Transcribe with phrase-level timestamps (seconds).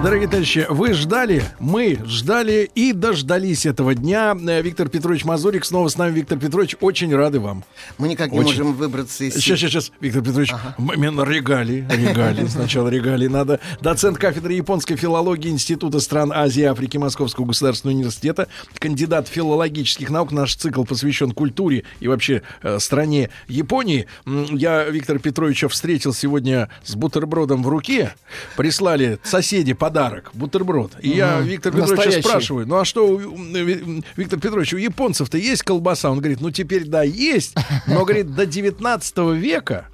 [0.00, 4.36] Дорогие товарищи, вы ждали, мы ждали и дождались этого дня.
[4.46, 6.14] Э, Виктор Петрович Мазурик снова с нами.
[6.14, 7.64] Виктор Петрович, очень рады вам.
[7.98, 8.48] Мы никак не Очень.
[8.50, 9.34] можем выбраться из...
[9.34, 13.58] Сейчас, сейчас, сейчас, Виктор Петрович, момент регалии, регалии, сначала регалии надо.
[13.80, 18.46] Доцент кафедры японской филологии Института стран Азии и Африки Московского государственного университета,
[18.78, 20.30] кандидат филологических наук.
[20.30, 24.06] Наш цикл посвящен культуре и вообще э, стране Японии.
[24.24, 28.14] Я Виктора Петровича встретил сегодня с бутербродом в руке.
[28.56, 30.92] Прислали соседи подарок, бутерброд.
[31.00, 32.22] И я Виктор Настоящий.
[32.22, 36.10] спрашиваю, ну а что, Ви- Виктор Петрович, у японцев-то есть колбаса?
[36.10, 37.54] Он говорит, ну теперь да, есть.
[37.86, 39.88] Но, говорит, до 19 века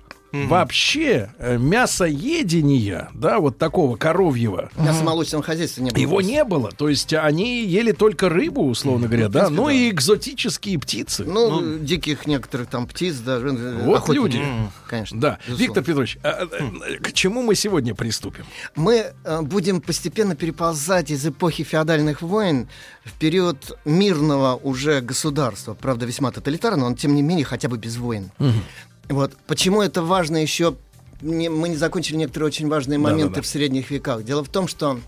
[0.49, 5.99] вообще э, мясоедения, да, вот такого коровьего, У нас молочного хозяйства не было.
[6.01, 6.71] его не было.
[6.71, 11.25] То есть они ели только рыбу, условно говоря, да, ну и экзотические птицы.
[11.25, 13.49] Ну, диких некоторых там птиц даже.
[13.49, 14.17] э, Вот охотники.
[14.37, 14.43] люди.
[14.89, 15.21] Конечно.
[15.21, 15.63] Да, безусловно.
[15.63, 18.45] Виктор Петрович, а, а, к чему мы сегодня приступим?
[18.77, 22.69] Мы э, будем постепенно переползать из эпохи феодальных войн
[23.05, 25.75] в период мирного уже государства.
[25.75, 28.31] Правда, весьма тоталитарного, но тем не менее хотя бы без войн.
[29.09, 29.37] Вот.
[29.47, 30.77] Почему это важно еще...
[31.21, 33.43] мы не закончили некоторые очень важные моменты Да-да-да.
[33.43, 34.25] в средних веках.
[34.25, 35.01] Дело в том, что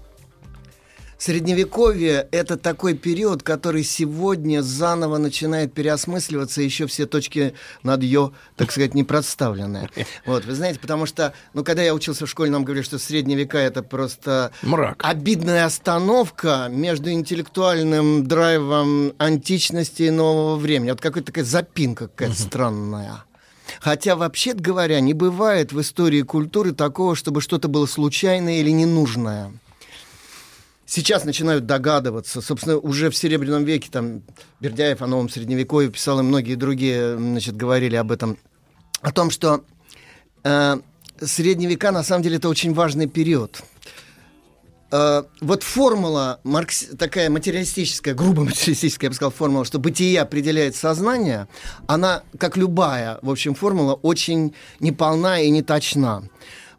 [1.18, 8.70] Средневековье— это такой период, который сегодня заново начинает переосмысливаться, еще все точки над «ё», так
[8.70, 9.88] сказать, не представлены.
[10.26, 13.38] Вот, вы знаете, потому что, ну, когда я учился в школе, нам говорили, что средние
[13.38, 15.00] века— это просто Мрак.
[15.02, 20.90] обидная остановка между интеллектуальным драйвом античности и нового времени.
[20.90, 23.24] Вот какая-то такая запинка какая-то странная.
[23.80, 29.52] Хотя, вообще говоря, не бывает в истории культуры такого, чтобы что-то было случайное или ненужное.
[30.84, 32.40] Сейчас начинают догадываться.
[32.40, 34.22] Собственно, уже в Серебряном веке там
[34.60, 38.38] Бердяев о новом Средневековье писал, и многие другие значит, говорили об этом.
[39.02, 39.64] О том, что
[40.44, 40.76] э,
[41.20, 43.62] Средние века, на самом деле, это очень важный период.
[44.90, 46.86] Э, вот формула, маркс...
[46.98, 51.48] такая материалистическая, грубо материалистическая, я бы сказал, формула, что бытие определяет сознание,
[51.86, 56.28] она, как любая, в общем, формула, очень неполна и неточна.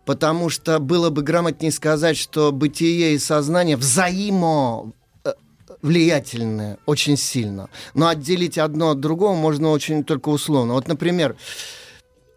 [0.06, 4.94] Потому что было бы грамотнее сказать, что бытие и сознание взаимо
[5.26, 5.34] э,
[5.82, 7.70] влиятельны очень сильно.
[7.94, 10.76] Но отделить одно от другого можно очень только условно.
[10.76, 11.36] Вот, например,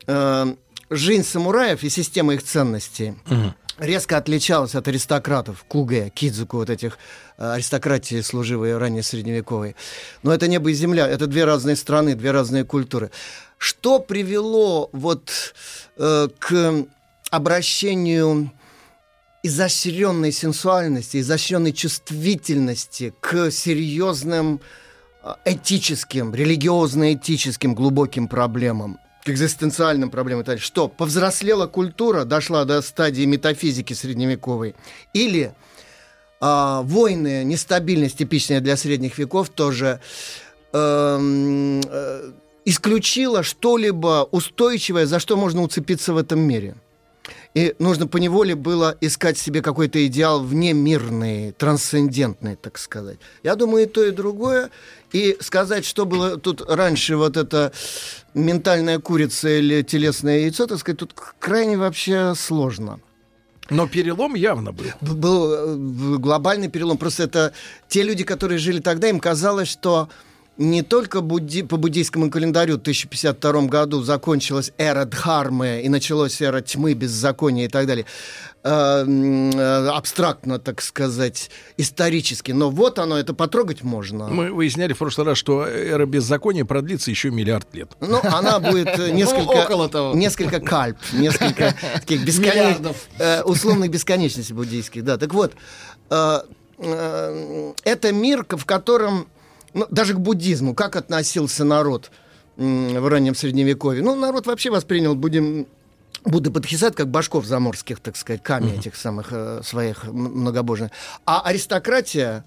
[0.08, 0.54] э,
[0.91, 3.14] жизнь самураев и система их ценностей
[3.81, 6.99] резко отличалась от аристократов, кугэ, кидзуку, вот этих
[7.39, 9.75] э, аристократии служивые ранее средневековые.
[10.23, 13.11] Но это небо и земля, это две разные страны, две разные культуры.
[13.59, 15.55] Что привело вот
[15.97, 16.87] э, к
[17.31, 18.53] обращению
[19.43, 24.61] изощренной сенсуальности, изощренной чувствительности к серьезным
[25.23, 30.60] э, этическим, религиозно-этическим глубоким проблемам, к экзистенциальным проблемам и.
[30.60, 34.75] Что, повзрослела культура, дошла до стадии метафизики средневековой?
[35.12, 35.53] Или
[36.41, 40.00] а, войны, нестабильность, типичная для средних веков, тоже
[40.72, 42.32] эм, э,
[42.64, 46.76] исключила что-либо устойчивое, за что можно уцепиться в этом мире?
[47.55, 53.19] И нужно поневоле было искать себе какой-то идеал внемирный, трансцендентный, так сказать.
[53.43, 54.71] Я думаю, и то, и другое.
[55.12, 57.72] И сказать, что было тут раньше, вот это
[58.34, 63.00] ментальная курица или телесное яйцо, так сказать, тут крайне вообще сложно.
[63.69, 64.84] Но перелом явно был.
[65.00, 65.77] Был э,
[66.19, 66.99] глобальный перелом.
[66.99, 67.53] Просто это
[67.88, 70.09] те люди, которые жили тогда, им казалось, что
[70.60, 76.60] не только будди- по буддийскому календарю в 1052 году закончилась эра Дхармы и началась эра
[76.60, 78.04] тьмы, беззакония и так далее.
[78.62, 82.52] Э, э, абстрактно, так сказать, исторически.
[82.52, 84.29] Но вот оно, это потрогать можно.
[84.29, 87.93] Мы выясняли в прошлый раз, что эра беззакония продлится еще миллиард лет.
[88.00, 90.14] Ну, она будет э, несколько, около того.
[90.14, 92.96] несколько кальп, несколько таких бесконечных,
[93.46, 95.05] условных бесконечностей буддийских.
[95.05, 95.55] Да, так вот,
[96.11, 96.44] это
[98.12, 99.26] мир, в котором,
[99.75, 102.11] ну, даже к буддизму, как относился народ
[102.56, 104.02] в раннем средневековье?
[104.02, 105.67] Ну, народ вообще воспринял будем
[106.25, 110.90] Будда Бодхисаттв как башков заморских, так сказать, камень этих самых э, своих многобожных.
[111.25, 112.44] А аристократия,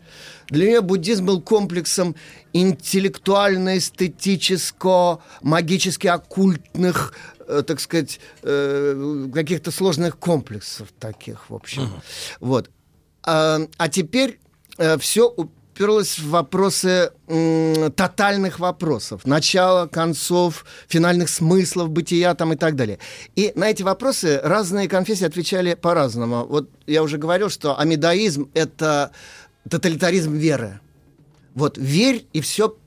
[0.50, 2.16] для нее буддизм был комплексом
[2.54, 7.16] интеллектуально-эстетическо, магически оккультных,
[7.48, 11.90] э, так сказать, э, каких-то сложных комплексов таких, в общем.
[12.40, 12.70] Вот.
[13.26, 14.40] А, а теперь
[15.00, 15.34] все
[15.74, 19.26] уперлась в вопросы м, тотальных вопросов.
[19.26, 23.00] Начала, концов, финальных смыслов бытия там и так далее.
[23.36, 26.46] И на эти вопросы разные конфессии отвечали по-разному.
[26.46, 29.12] Вот я уже говорил, что амидаизм— это
[29.68, 30.80] тоталитаризм веры.
[31.56, 32.78] Вот верь, и все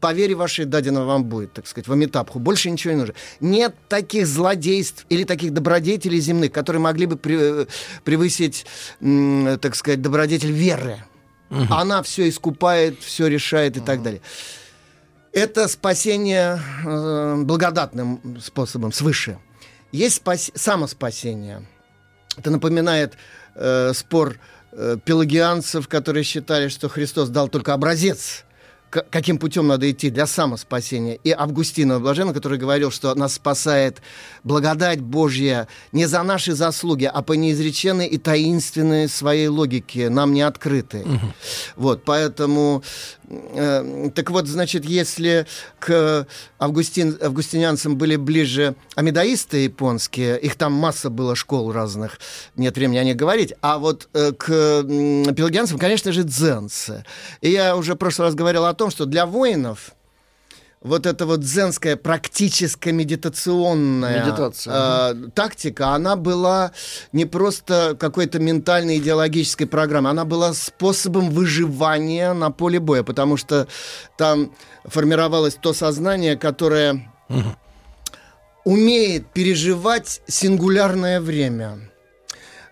[0.00, 2.38] по вере вашей дадено вам будет, так сказать, в Амитабху.
[2.38, 3.14] Больше ничего не нужно.
[3.40, 7.66] Нет таких злодейств или таких добродетелей земных, которые могли бы э,
[8.02, 8.66] превысить,
[8.98, 11.04] так сказать, добродетель веры.
[11.50, 11.66] Угу.
[11.70, 13.86] Она все искупает, все решает и угу.
[13.86, 14.20] так далее.
[15.32, 19.38] Это спасение э, благодатным способом, свыше.
[19.90, 20.52] Есть спас...
[20.54, 21.66] самоспасение.
[22.36, 23.14] Это напоминает
[23.54, 24.38] э, спор
[24.72, 28.44] э, пелагианцев, которые считали, что Христос дал только образец
[29.10, 31.18] каким путем надо идти для самоспасения.
[31.24, 34.00] И Августина Блаженного, который говорил, что нас спасает
[34.44, 40.42] благодать Божья не за наши заслуги, а по неизреченной и таинственной своей логике, нам не
[40.42, 41.02] открытой.
[41.02, 41.32] Угу.
[41.76, 42.82] Вот, поэтому
[44.14, 45.46] так вот, значит, если
[45.78, 46.26] к
[46.58, 52.18] августин, августинянцам были ближе амидаисты японские, их там масса было школ разных,
[52.56, 57.04] нет времени о них говорить, а вот э, к пелагианцам, конечно же, дзенцы.
[57.40, 59.94] И я уже в прошлый раз говорил о том, что для воинов
[60.84, 64.36] вот эта вот дзенская практическая медитационная
[64.66, 66.72] э, тактика, она была
[67.12, 73.66] не просто какой-то ментальной идеологической программой, она была способом выживания на поле боя, потому что
[74.18, 74.52] там
[74.84, 77.56] формировалось то сознание, которое угу.
[78.64, 81.78] умеет переживать сингулярное время.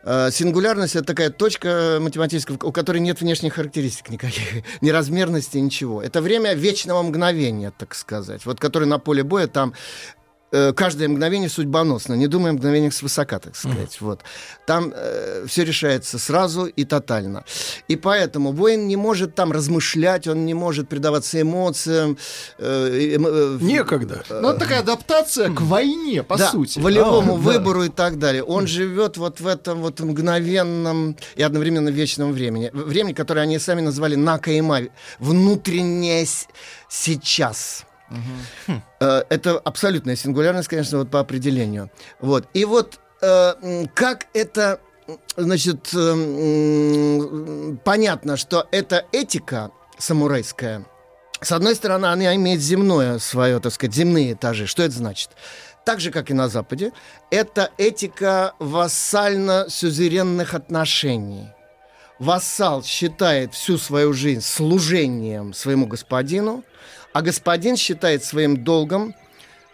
[0.04, 6.02] Э, сингулярность это такая точка математическая, у которой нет внешних характеристик никаких, ни размерности, ничего.
[6.02, 8.44] Это время вечного мгновения, так сказать.
[8.46, 9.75] Вот который на поле боя там
[10.76, 13.96] каждое мгновение судьбоносно, не думая о мгновениях свысока, так сказать.
[14.00, 14.00] Mm.
[14.00, 14.20] Вот.
[14.66, 17.44] Там э, все решается сразу и тотально.
[17.88, 22.19] И поэтому воин не может там размышлять, он не может предаваться эмоциям.
[22.58, 24.22] Э, э, Некогда.
[24.28, 26.78] Э, ну, это такая адаптация к войне, по да, сути.
[26.78, 27.87] волевому а, выбору да.
[27.87, 28.43] и так далее.
[28.43, 28.69] Он mm.
[28.69, 32.70] живет вот в этом вот мгновенном и одновременно вечном времени.
[32.72, 34.81] Времени, которое они сами назвали накаима,
[35.19, 36.26] внутреннее
[36.88, 37.84] сейчас.
[38.12, 38.81] Угу.
[39.00, 41.91] Это абсолютная сингулярность, конечно, вот по определению.
[42.20, 42.47] Вот.
[42.55, 44.81] И вот э, как это,
[45.37, 50.85] значит, э, понятно, что это этика самурайская.
[51.41, 54.67] С одной стороны, она имеет земное свое, так сказать, земные этажи.
[54.67, 55.31] Что это значит?
[55.85, 56.93] так же, как и на Западе,
[57.31, 61.49] это этика вассально-сюзеренных отношений.
[62.19, 66.62] Вассал считает всю свою жизнь служением своему господину,
[67.12, 69.14] а господин считает своим долгом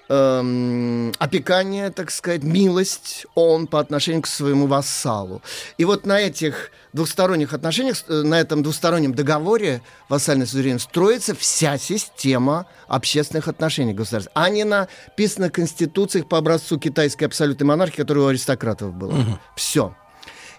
[0.08, 5.42] эм, опекание, так сказать, милость он по отношению к своему вассалу.
[5.76, 11.78] И вот на этих двухсторонних отношениях, э, на этом двустороннем договоре вассальной суверенности строится вся
[11.78, 18.24] система общественных отношений государств, а не на писанных конституциях по образцу китайской абсолютной монархии, которая
[18.24, 19.14] у аристократов была.
[19.14, 19.38] Угу.
[19.56, 19.94] Все.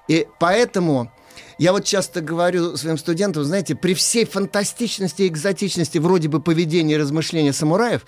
[0.08, 1.12] И поэтому
[1.58, 6.96] я вот часто говорю своим студентам, знаете, при всей фантастичности и экзотичности вроде бы поведения
[6.96, 8.06] и размышления самураев,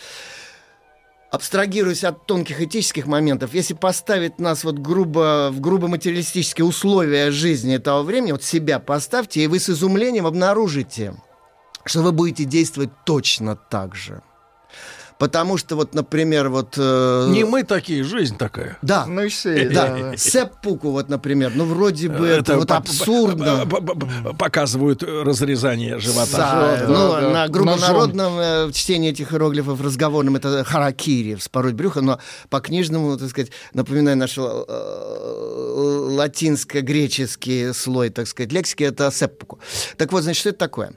[1.32, 7.76] абстрагируясь от тонких этических моментов, если поставить нас вот грубо, в грубо материалистические условия жизни
[7.76, 11.16] этого времени, вот себя поставьте, и вы с изумлением обнаружите,
[11.86, 14.22] что вы будете действовать точно так же.
[15.22, 16.74] Потому что вот, например, вот...
[16.80, 18.80] Э, Не мы такие, жизнь такая.
[18.82, 19.06] Да.
[19.06, 19.70] Ну и все.
[19.70, 19.96] Да.
[19.96, 20.18] да.
[20.18, 23.68] Сеппуку вот, например, ну вроде бы это, это вот абсурдно.
[24.40, 26.38] Показывают разрезание живота.
[26.38, 32.18] Да, ну, да, на грубонародном э, чтении этих иероглифов разговорным это харакири, вспороть брюхо, но
[32.50, 34.42] по книжному, так сказать, напоминаю наш э,
[36.18, 39.60] латинско-греческий слой, так сказать, лексики, это сеппуку.
[39.98, 40.94] Так вот, значит, что это такое?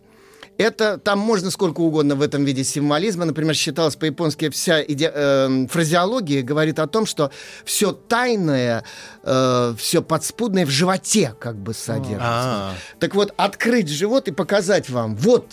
[0.56, 3.25] Это там можно сколько угодно в этом виде символизма.
[3.25, 7.30] Например, считалось по-японски вся иде, э, фразеология говорит о том, что
[7.64, 8.84] все тайное,
[9.23, 12.20] э, все подспудное в животе как бы содержится.
[12.20, 12.75] А-а-а.
[13.00, 15.46] Так вот, открыть живот и показать вам, вот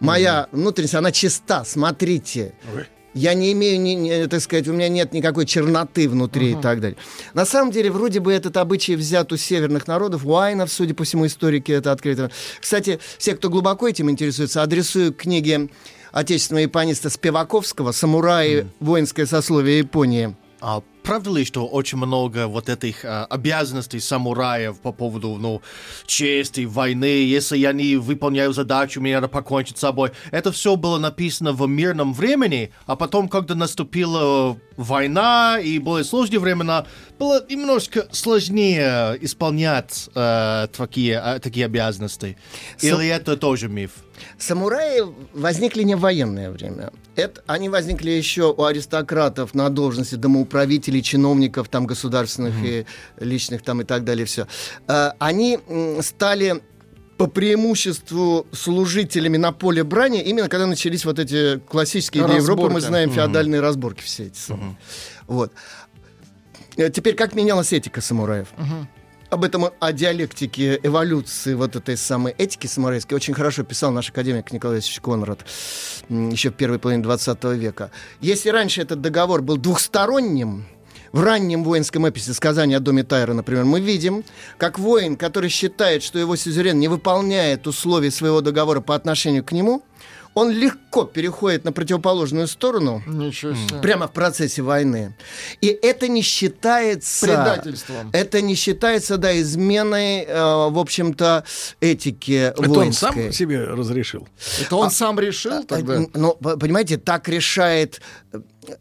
[0.00, 2.54] моя внутренность, она чиста, смотрите.
[2.74, 6.58] Ой я не имею, ни, ни, так сказать, у меня нет никакой черноты внутри uh-huh.
[6.58, 6.96] и так далее.
[7.34, 11.04] На самом деле, вроде бы этот обычай взят у северных народов, у айнов, судя по
[11.04, 12.30] всему, историки это открыто.
[12.60, 15.68] Кстати, все, кто глубоко этим интересуется, адресую книги
[16.12, 18.60] отечественного япониста Спиваковского «Самураи.
[18.60, 18.66] Mm.
[18.80, 20.36] Воинское сословие Японии».
[20.60, 25.62] А правда ли, что очень много вот этих а, обязанностей самураев по поводу, ну,
[26.06, 30.12] чести, войны, если я не выполняю задачу, мне надо покончить с собой.
[30.30, 36.38] Это все было написано в мирном времени, а потом, когда наступила война и более сложные
[36.38, 36.86] времена,
[37.18, 42.36] было немножко сложнее исполнять э, такие, э, такие обязанности.
[42.80, 43.92] Или это тоже миф?
[44.38, 46.92] Самураи возникли не в военное время.
[47.14, 50.14] Это, они возникли еще у аристократов на должности
[50.92, 52.86] домоуправителей, чиновников там государственных mm
[53.20, 54.46] и личных там и так далее все.
[55.18, 55.58] Они
[56.00, 56.62] стали
[57.16, 62.80] по преимуществу служителями на поле брани, именно когда начались вот эти классические для Европы, мы
[62.80, 64.52] знаем mm феодальные разборки все эти.
[64.52, 64.74] mm
[65.28, 65.52] Вот.
[66.76, 68.48] Э, теперь, как менялась этика самураев?
[68.56, 68.86] mm
[69.32, 74.52] об этом, о диалектике эволюции вот этой самой этики самурайской очень хорошо писал наш академик
[74.52, 75.46] Николай Ильич Конрад
[76.10, 77.90] еще в первой половине 20 века.
[78.20, 80.66] Если раньше этот договор был двухсторонним,
[81.12, 84.24] в раннем воинском эписе «Сказание о доме Тайра», например, мы видим,
[84.58, 89.52] как воин, который считает, что его сюзерен не выполняет условий своего договора по отношению к
[89.52, 89.82] нему,
[90.34, 93.02] он легко переходит на противоположную сторону
[93.82, 95.14] прямо в процессе войны.
[95.60, 97.26] И это не считается...
[97.26, 98.10] Предательством.
[98.12, 100.34] Это не считается, да, изменой, э,
[100.70, 101.44] в общем-то,
[101.80, 103.08] этики это воинской.
[103.08, 104.26] он сам себе разрешил?
[104.60, 106.00] Это он а, сам решил а, тогда?
[106.14, 108.00] Ну, понимаете, так решает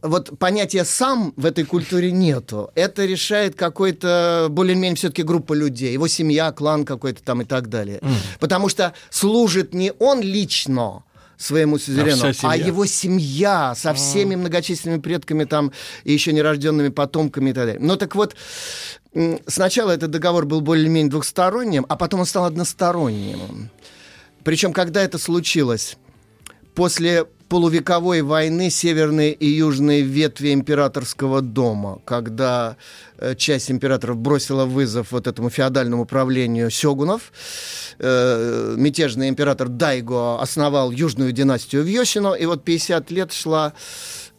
[0.01, 2.71] вот понятия «сам» в этой культуре нету.
[2.75, 7.99] Это решает какой-то, более-менее все-таки группа людей, его семья, клан какой-то там и так далее.
[7.99, 8.13] Mm.
[8.39, 11.03] Потому что служит не он лично,
[11.41, 13.93] своему сюзерену, а, а его семья со а.
[13.93, 15.71] всеми многочисленными предками там
[16.03, 17.81] и еще нерожденными потомками и так далее.
[17.81, 18.35] Ну так вот,
[19.47, 23.69] сначала этот договор был более-менее двухсторонним, а потом он стал односторонним.
[24.43, 25.97] Причем, когда это случилось?
[26.75, 32.77] После полувековой войны северные и южные ветви императорского дома, когда
[33.17, 37.33] э, часть императоров бросила вызов вот этому феодальному правлению сёгунов.
[37.99, 43.73] Э, мятежный император Дайго основал южную династию в Йосино, и вот 50 лет шла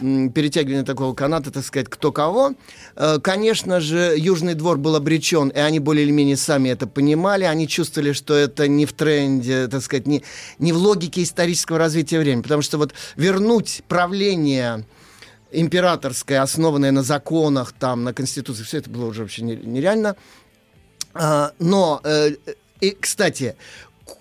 [0.03, 2.55] перетягивание такого каната, так сказать, кто кого.
[2.97, 7.45] Э, конечно же, Южный двор был обречен, и они более или менее сами это понимали.
[7.45, 10.23] Они чувствовали, что это не в тренде, так сказать, не,
[10.59, 12.43] не в логике исторического развития времени.
[12.43, 14.85] Потому что вот вернуть правление
[15.53, 20.17] императорское, основанное на законах, там, на конституции, все это было уже вообще нереально.
[21.15, 22.31] А, но, э,
[22.81, 23.57] и, кстати,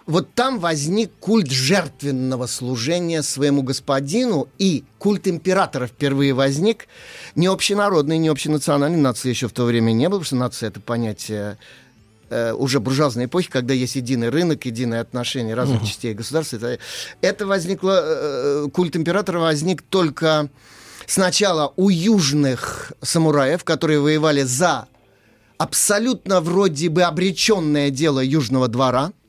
[0.06, 6.88] вот там возник культ жертвенного служения своему господину, и культ императора впервые возник.
[7.36, 10.80] Не общенародный, не общенациональный, нации еще в то время не было, потому что нация— это
[10.80, 11.58] понятие
[12.30, 15.88] э, уже буржуазной эпохи, когда есть единый рынок, единое отношение разных uh-huh.
[15.88, 16.58] частей государства.
[16.58, 16.80] Это,
[17.22, 20.50] это возникло, э, культ императора возник только
[21.08, 24.88] сначала у южных самураев, которые воевали за
[25.58, 29.12] абсолютно вроде бы обреченное дело Южного двора—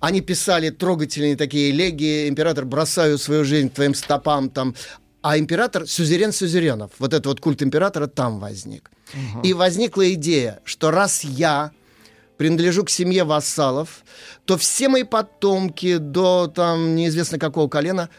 [0.00, 2.28] они писали трогательные такие элегии.
[2.28, 4.74] Император, бросаю свою жизнь твоим стопам, там,
[5.22, 6.92] а император сюзерен сюзеренов.
[6.98, 8.90] Вот этот вот культ императора там возник.
[9.12, 9.42] Угу.
[9.42, 11.72] И возникла идея, что раз я
[12.36, 14.04] принадлежу к семье вассалов,
[14.44, 18.10] то все мои потомки до там неизвестно какого колена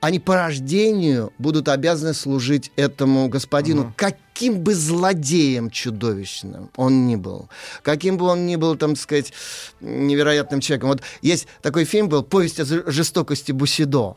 [0.00, 3.94] они по рождению будут обязаны служить этому господину, угу.
[4.34, 7.48] Каким бы злодеем чудовищным он ни был,
[7.82, 9.32] каким бы он ни был, там сказать,
[9.80, 10.88] невероятным человеком.
[10.88, 14.16] Вот есть такой фильм был «Повесть о жестокости Бусидо».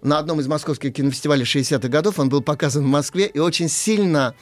[0.00, 4.34] На одном из московских кинофестивалей 60-х годов он был показан в Москве и очень сильно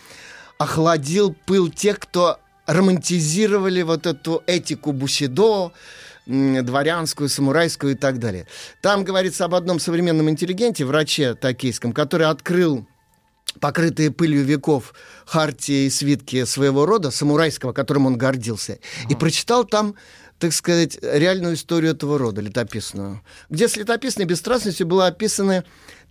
[0.59, 5.73] охладил пыл тех, кто романтизировали вот эту этику Бусидо,
[6.26, 8.47] дворянскую, самурайскую и так далее.
[8.80, 12.87] Там говорится об одном современном интеллигенте, враче токийском, который открыл
[13.60, 19.10] покрытые пылью веков хартии и свитки своего рода, самурайского, которым он гордился, uh-huh.
[19.10, 19.94] и прочитал там
[20.38, 25.64] так сказать, реальную историю этого рода, летописную, где с летописной бесстрастностью было описаны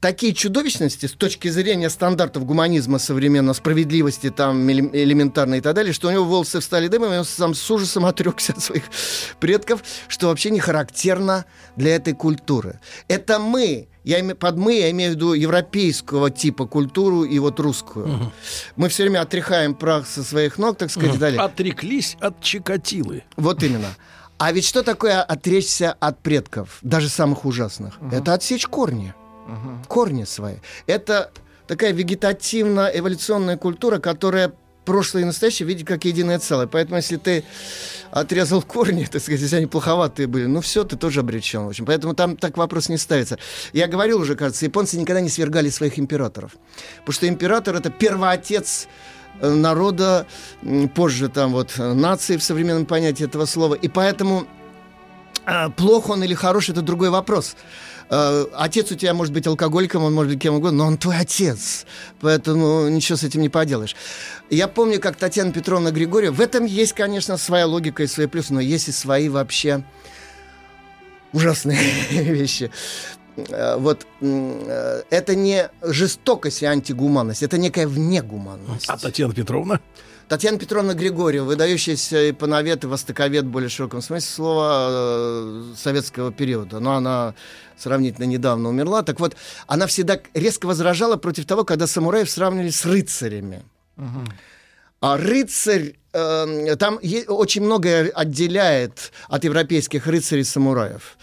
[0.06, 6.10] такие чудовищности с точки зрения стандартов гуманизма современного, справедливости там элементарной и так далее, что
[6.10, 8.84] у него волосы встали дымом, и он сам с ужасом отрекся от своих
[9.40, 11.46] предков, что вообще не характерно
[11.76, 12.80] для этой культуры.
[13.08, 17.60] Это мы, я име, под мы я имею в виду европейского типа культуру и вот
[17.60, 18.08] русскую.
[18.08, 18.32] Угу.
[18.76, 21.20] Мы все время отряхаем прах со своих ног, так сказать, угу.
[21.20, 21.42] далее.
[21.42, 23.24] Отреклись от Чикатилы.
[23.38, 23.88] Вот именно.
[24.38, 28.00] А ведь что такое отречься от предков, даже самых ужасных?
[28.00, 28.16] Угу.
[28.16, 29.84] Это отсечь корни угу.
[29.88, 30.56] корни свои.
[30.88, 31.32] Это
[31.68, 34.54] такая вегетативно-эволюционная культура, которая
[34.86, 36.68] прошлое и настоящее видит как единое целое.
[36.68, 37.44] Поэтому, если ты
[38.12, 41.66] отрезал корни, так сказать, если они плоховатые были, ну все, ты тоже обречен.
[41.66, 41.86] В общем.
[41.86, 43.38] Поэтому там так вопрос не ставится.
[43.74, 46.56] Я говорил уже, кажется, японцы никогда не свергали своих императоров.
[47.00, 48.88] Потому что император— это первоотец
[49.42, 50.28] э, народа,
[50.94, 53.74] позже там вот э, нации в современном понятии этого слова.
[53.74, 54.46] И поэтому
[55.46, 57.56] э, плох он или хорош, это другой вопрос.
[58.10, 61.18] Э, Отец у тебя может быть алкоголиком, он может быть кем угодно, но он твой
[61.18, 61.86] отец.
[62.22, 63.96] Поэтому ничего с этим не поделаешь.
[64.50, 68.54] Я помню, как Татьяна Петровна Григорьева, в этом есть, конечно, своя логика и свои плюсы,
[68.54, 69.84] но есть и свои вообще
[71.34, 71.80] ужасные
[72.12, 72.72] вещи.
[73.38, 78.86] Э, Вот э, это не жестокость и антигуманность, это некая внегуманность.
[78.88, 79.80] А Татьяна Петровна?
[80.28, 86.80] Татьяна Петровна Григорьева, выдающаяся ипановед и востоковед в более широком смысле слова э, советского периода.
[86.80, 87.36] Но она
[87.78, 89.04] сравнительно недавно умерла.
[89.04, 89.36] Так вот,
[89.68, 93.64] она всегда резко возражала против того, когда самураев сравнивали с рыцарями.
[95.00, 101.18] А рыцарь, э, там очень многое отделяет от европейских рыцарей самураев.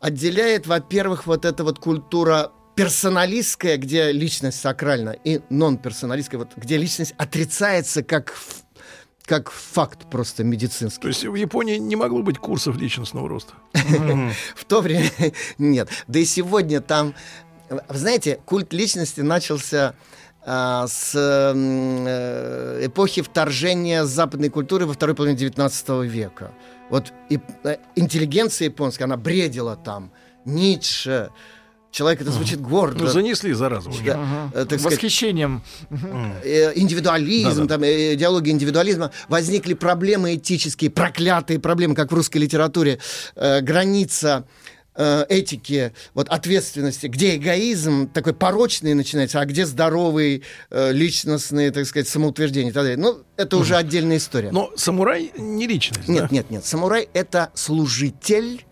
[0.00, 7.12] Отделяет, во-первых, вот эта вот культура персоналистская, где личность сакральна, и нон-персоналистская, вот, где личность
[7.18, 8.34] отрицается как,
[9.26, 11.02] как факт просто медицинский.
[11.02, 13.52] То есть в Японии не могло быть курсов личностного роста.
[13.74, 15.10] В то время
[15.58, 15.90] нет.
[16.08, 17.14] Да и сегодня там,
[17.90, 19.94] знаете, культ личности начался
[20.46, 26.52] а, с э, эпохи вторжения западной культуры во второй половине 19 века.
[26.88, 30.12] Вот э, интеллигенция японская, она бредила там.
[30.46, 31.28] Ницше.
[31.90, 33.04] Человек это звучит гордо.
[33.04, 33.90] Ну, занесли заразу.
[33.90, 34.04] уже.
[34.04, 35.62] Да, э, так сказать, Восхищением.
[36.44, 42.98] э, индивидуализм, там, э, идеология индивидуализма, возникли проблемы этические, проклятые проблемы, как в русской литературе,
[43.34, 44.46] э, граница
[44.96, 52.70] этики, вот ответственности, где эгоизм такой порочный начинается, а где здоровый, личностный, так сказать, самоутверждение
[52.70, 52.98] и так далее.
[52.98, 54.50] Ну, это уже отдельная история.
[54.50, 56.08] Но самурай не личность.
[56.08, 56.28] Нет, да?
[56.30, 56.64] нет, нет.
[56.66, 58.66] Самурай это служитель.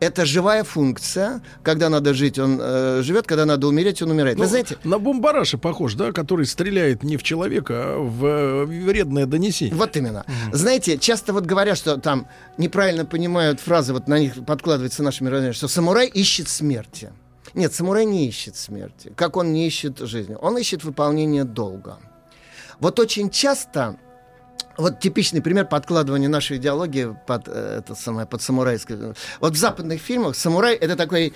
[0.00, 1.42] Это живая функция.
[1.62, 4.38] Когда надо жить, он э, живет, когда надо умереть, он умирает.
[4.38, 8.64] Ну, Вы знаете, На бомбараша похож, да, который стреляет не в человека, а в э,
[8.64, 9.74] вредное донесение.
[9.74, 10.24] Вот именно.
[10.52, 12.26] Знаете, часто вот говорят, что там
[12.56, 17.12] неправильно понимают фразы, вот на них подкладывается наше мировоззрение, что самурай ищет смерти.
[17.52, 19.12] Нет, самурай не ищет смерти.
[19.16, 20.36] Как он не ищет жизни?
[20.40, 21.98] Он ищет выполнение долга.
[22.78, 23.98] Вот очень часто,
[24.76, 29.14] вот типичный пример подкладывания нашей идеологии под, э, это самое, под самурайское.
[29.40, 31.34] Вот в западных фильмах самурай это такой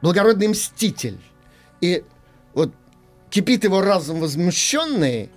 [0.00, 1.18] благородный мститель.
[1.80, 2.04] И
[2.54, 2.72] вот
[3.30, 5.30] кипит его разум возмущенный,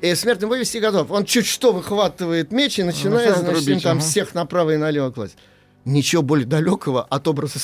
[0.00, 1.10] и смертно вывести готов.
[1.10, 4.06] Он чуть что выхватывает меч и начинает, Начинает значит, рубить, там ага.
[4.06, 5.36] всех направо и налево класть.
[5.84, 7.58] Ничего более далекого от образа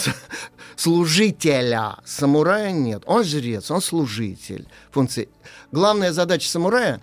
[0.77, 3.03] служителя самурая нет.
[3.07, 5.29] Он жрец, он служитель функции.
[5.71, 7.01] Главная задача самурая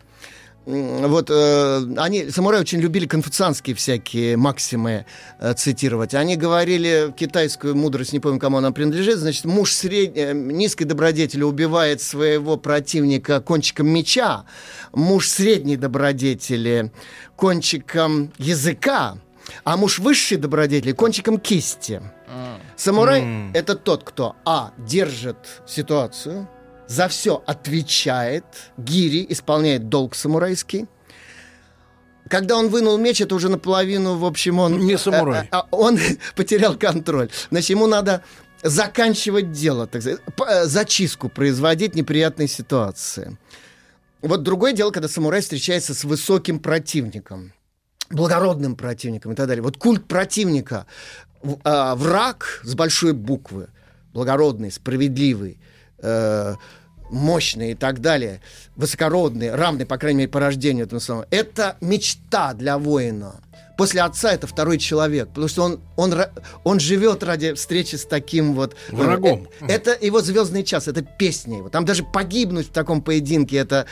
[0.65, 5.06] вот э, они, самураи очень любили конфуцианские всякие максимы
[5.39, 6.13] э, цитировать.
[6.13, 10.15] Они говорили китайскую мудрость, не помню, кому она принадлежит, значит, муж сред...
[10.15, 14.45] э, низкой добродетели убивает своего противника кончиком меча,
[14.93, 16.91] муж средней добродетели
[17.36, 19.17] кончиком языка,
[19.65, 22.02] а муж высшей добродетели кончиком кисти.
[22.78, 26.47] Самурай это тот, кто а держит ситуацию,
[26.87, 28.45] за все отвечает,
[28.77, 30.87] гири исполняет долг самурайский.
[32.29, 34.79] Когда он вынул меч, это уже наполовину, в общем, он...
[34.79, 35.47] Не самурай.
[35.51, 35.99] а, а, он
[36.35, 37.29] потерял контроль.
[37.49, 38.23] Значит, ему надо
[38.63, 43.37] заканчивать дело, так сказать, э, зачистку производить неприятной ситуации.
[44.21, 47.51] Вот другое дело, когда самурай встречается с высоким противником,
[48.09, 49.61] благородным противником и так далее.
[49.61, 50.85] Вот культ противника,
[51.43, 53.67] враг с большой буквы,
[54.13, 55.59] благородный, справедливый,
[56.03, 56.55] э,
[57.09, 58.41] мощный и так далее,
[58.75, 61.25] высокородный, равный, по крайней мере, по рождению этому самому.
[61.31, 63.35] Это мечта для воина.
[63.77, 66.13] После отца это второй человек, потому что он, он,
[66.63, 69.47] он живет ради встречи с таким вот Врагом.
[69.61, 71.69] Э, Это его звездный час, это песня его.
[71.69, 73.87] Там даже погибнуть в таком поединке, это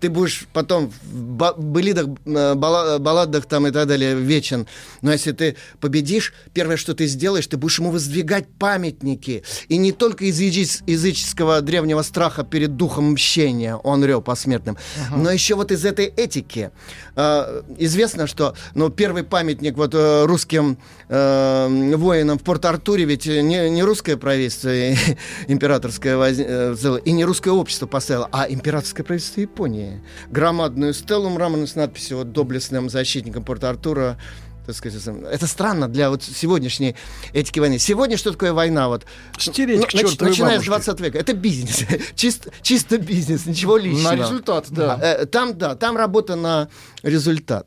[0.00, 4.66] ты будешь потом в былидах, э, бала- балладах там и так далее вечен.
[5.02, 9.42] Но если ты победишь, первое, что ты сделаешь, ты будешь ему воздвигать памятники.
[9.68, 14.76] И не только из язычес- языческого древнего страха перед духом мщения, он рел посмертным,
[15.14, 16.70] но еще вот из этой этики.
[17.16, 23.68] Э, известно, что ну, первый памятник вот э, русским э, воинам в Порт-Артуре ведь не,
[23.70, 24.94] не русское правительство и
[25.48, 29.89] императорское воз- э, и не русское общество поставило, а императорское правительство Японии.
[30.30, 34.18] Громадную стелу мраморную с надписью вот, «Доблестным защитником Порт-Артура».
[34.66, 36.94] Так сказать, это странно для вот сегодняшней
[37.32, 37.78] этики войны.
[37.78, 38.88] Сегодня что такое война?
[38.88, 39.04] Вот,
[39.38, 40.64] Стереть Ну, к нач- начиная бабушке.
[40.82, 41.18] с 20 века.
[41.18, 41.84] Это бизнес.
[42.14, 44.14] чисто, чисто бизнес, ничего личного.
[44.14, 44.98] На результат, да.
[45.00, 46.68] Э, Там, да, там работа на
[47.02, 47.66] результат.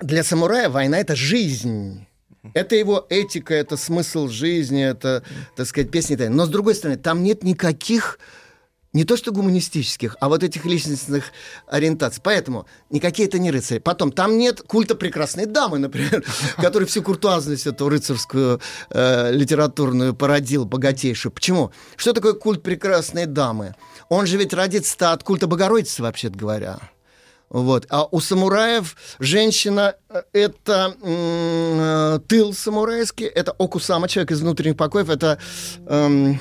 [0.00, 2.06] Для самурая война— это жизнь.
[2.54, 5.22] Это его этика, это смысл жизни, это,
[5.56, 6.16] так сказать, песни.
[6.16, 8.18] Но, с другой стороны, там нет никаких
[8.92, 11.32] не то что гуманистических, а вот этих личностных
[11.66, 12.20] ориентаций.
[12.22, 13.78] Поэтому никакие это не рыцари.
[13.78, 16.24] Потом, там нет культа прекрасной дамы, например,
[16.58, 21.32] который всю куртуазность эту рыцарскую э, литературную породил, богатейшую.
[21.32, 21.72] Почему?
[21.96, 23.74] Что такое культ прекрасной дамы?
[24.08, 26.78] Он же ведь родится от культа Богородицы, вообще-то говоря.
[27.48, 27.86] Вот.
[27.90, 35.10] А у самураев женщина э,— это э, тыл самурайский, это окусама, человек из внутренних покоев,
[35.10, 35.38] это
[35.86, 36.40] эм,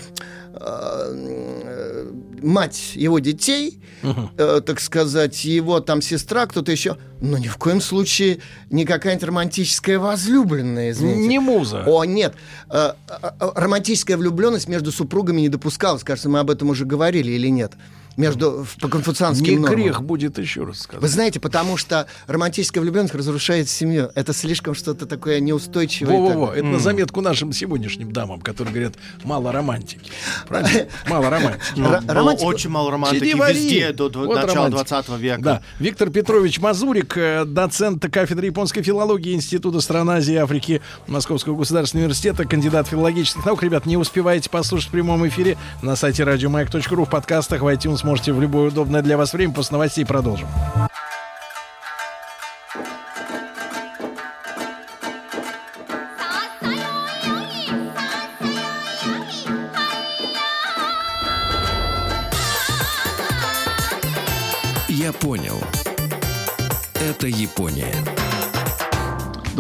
[0.54, 2.12] э,
[2.42, 4.30] мать его детей, uh-huh.
[4.38, 6.98] э, так сказать, его там сестра, кто-то еще.
[7.20, 11.28] Но ни в коем случае не какая-нибудь романтическая возлюбленная, извините.
[11.28, 11.84] Не муза.
[11.86, 12.34] О, нет.
[12.70, 16.04] Э, э, романтическая влюбленность между супругами не допускалась.
[16.04, 17.74] Кажется, мы об этом уже говорили или нет
[18.18, 19.80] между по конфуцианским Не нормам.
[19.80, 21.02] грех будет еще раз сказать.
[21.02, 24.12] Вы знаете, потому что романтическая влюбленность разрушает семью.
[24.16, 26.18] Это слишком что-то такое неустойчивое.
[26.18, 26.58] Во-во-во, так.
[26.58, 30.12] это на заметку нашим сегодняшним дамам, которые говорят, мало романтики.
[30.48, 30.88] Правильно?
[31.08, 31.62] Мало романтики.
[31.76, 35.02] Ну, очень мало романтики везде до начала романтика.
[35.02, 35.42] 20 века.
[35.42, 35.62] Да.
[35.80, 42.06] Виктор Петрович Мазурик, э, доцент кафедры японской филологии Института стран Азии и Африки Московского государственного
[42.06, 43.64] университета, кандидат филологических наук.
[43.64, 48.34] Ребят, не успеваете послушать в прямом эфире на сайте радиомаяк.ру в подкастах, в iTunes сможете
[48.34, 49.54] в любое удобное для вас время.
[49.54, 50.48] После новостей продолжим.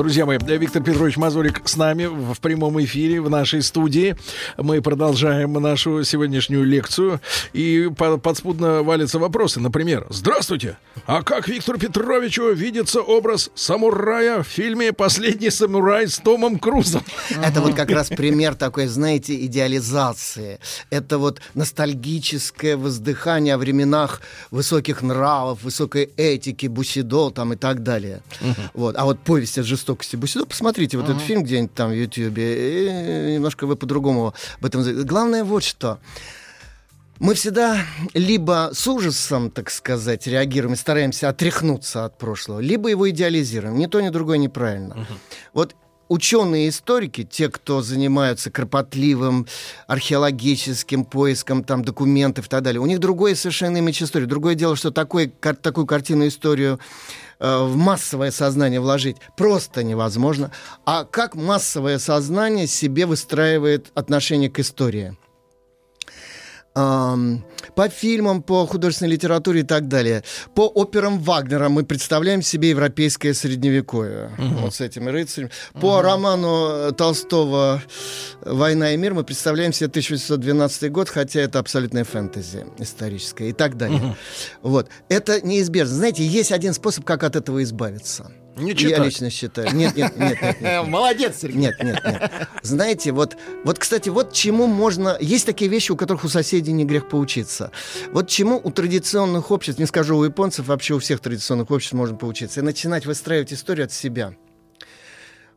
[0.02, 4.16] Друзья мои, Виктор Петрович Мазурик с нами в прямом эфире в нашей студии.
[4.58, 7.22] Мы продолжаем нашу сегодняшнюю лекцию.
[7.54, 9.60] И по- подспудно валятся вопросы.
[9.60, 10.80] Например, «Здравствуйте!
[11.06, 17.04] А как Виктору Петровичу видится образ самурая в фильме «Последний самурай» с Томом Крузом?»
[17.40, 20.60] Это вот как раз пример такой, знаете, идеализации.
[20.90, 28.24] Это вот ностальгическое воздыхание о временах высоких нравов, высокой этики, бусидо там и так далее.
[28.74, 28.96] Вот.
[28.98, 33.67] А вот повесть о жестокости бусидо, посмотрите вот этот фильм где-нибудь там в Ютьюбе, немножко
[33.67, 35.06] вы по-другому об этом...
[35.06, 35.99] Главное вот что.
[37.19, 43.10] Мы всегда либо с ужасом, так сказать, реагируем и стараемся отряхнуться от прошлого, либо его
[43.10, 43.77] идеализируем.
[43.77, 45.06] Ни то, ни другое неправильно.
[45.54, 45.75] Вот
[46.12, 49.47] ученые и историки, те, кто занимаются кропотливым
[49.88, 54.26] археологическим поиском там, документов и так далее, у них другое совершенно имидж истории.
[54.26, 56.80] Другое дело, что такой, кар- такую картинную историю
[57.39, 60.52] э, в массовое сознание вложить просто невозможно.
[60.86, 65.15] А как массовое сознание себе выстраивает отношение к истории?
[66.74, 70.24] По фильмам, по художественной литературе и так далее.
[70.56, 74.32] По операм Вагнера мы представляем себе европейское средневековье.
[74.38, 75.52] Вот с этими рыцарями.
[75.80, 77.82] По роману э, Толстого
[78.42, 83.78] «Война и мир» мы представляем себе 1812 год, хотя это абсолютная фэнтези историческая и так
[83.78, 84.16] далее.
[84.62, 84.90] Вот.
[85.10, 85.96] Это неизбежно.
[85.96, 88.32] Знаете, есть один способ, как от этого избавиться.
[88.58, 89.06] Не Я читать.
[89.06, 89.74] лично считаю.
[89.74, 90.88] Нет, нет, нет, нет, нет.
[90.88, 91.58] Молодец, Сергей.
[91.60, 92.32] Нет, нет, нет.
[92.62, 95.18] Знаете, вот, вот, кстати, вот чему можно...
[95.22, 97.72] Есть такие вещи, у которых у соседей не грех поучиться.
[98.12, 102.18] Вот чему у традиционных обществ, не скажу у японцев, вообще у всех традиционных обществ можно
[102.18, 102.60] поучиться.
[102.60, 104.36] И начинать выстраивать историю от себя.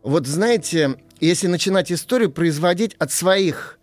[0.02, 3.78] Вот знаете, если начинать историю производить от своих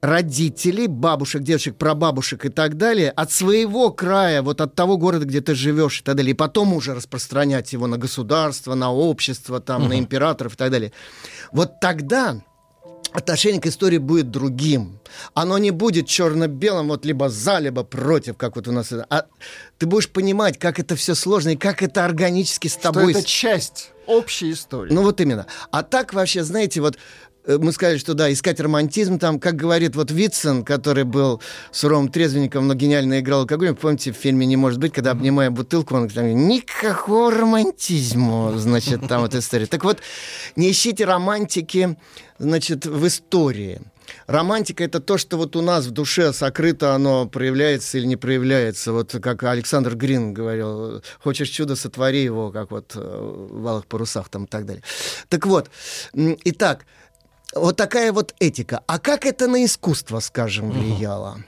[0.00, 5.40] родителей, бабушек, дедушек, прабабушек и так далее, от своего края, вот от того города, где
[5.40, 9.88] ты живешь и так далее, и потом уже распространять его на государство, на общество, там,
[9.88, 10.92] на императоров и так далее.
[11.52, 12.40] Вот тогда
[13.12, 15.00] отношение к истории будет другим.
[15.34, 18.92] Оно не будет черно-белым, вот либо за, либо против, как вот у нас.
[18.92, 19.26] А
[19.78, 23.22] ты будешь понимать, как это все сложно и как это органически с Что тобой это
[23.24, 24.92] часть общей истории.
[24.92, 25.46] ну вот именно.
[25.70, 26.96] А так вообще, знаете, вот
[27.46, 31.40] мы сказали, что да, искать романтизм, там, как говорит вот Витсон, который был
[31.72, 35.94] суровым трезвенником, но гениально играл алкоголем, помните, в фильме «Не может быть», когда, обнимая бутылку,
[35.94, 39.66] он там, никакого романтизма, значит, там вот история.
[39.66, 39.98] Так вот,
[40.56, 41.96] не ищите романтики,
[42.38, 43.80] значит, в истории.
[44.26, 48.92] Романтика это то, что вот у нас в душе сокрыто, оно проявляется или не проявляется.
[48.92, 54.28] Вот как Александр Грин говорил, хочешь чудо, сотвори его, как вот э, в «Алых парусах»
[54.28, 54.82] там и так далее.
[55.28, 55.70] Так вот,
[56.44, 56.86] итак,
[57.54, 58.82] вот такая вот этика.
[58.86, 61.38] А как это на искусство, скажем, влияло?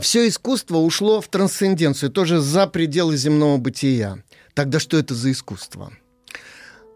[0.00, 4.18] все искусство ушло в трансценденцию, тоже за пределы земного бытия.
[4.54, 5.92] Тогда что это за искусство?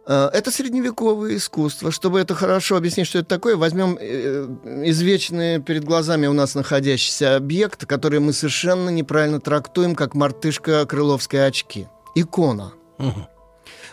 [0.06, 1.92] Э, Это средневековое искусство.
[1.92, 4.46] Чтобы это хорошо объяснить, что это такое, возьмем э,
[4.85, 11.46] извечный перед глазами у нас находящийся объект, который мы совершенно неправильно трактуем, как мартышка крыловской
[11.46, 11.87] очки.
[12.14, 12.72] Икона.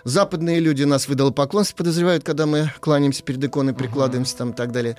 [0.03, 4.71] Западные люди нас выдало поклонство, подозревают, когда мы кланяемся перед иконой, прикладываемся там и так
[4.71, 4.97] далее.